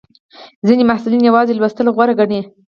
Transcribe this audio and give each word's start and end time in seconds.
ځینې 0.67 0.83
محصلین 0.89 1.21
یوازې 1.29 1.53
لوستل 1.55 1.87
غوره 1.95 2.13
ګڼي. 2.19 2.39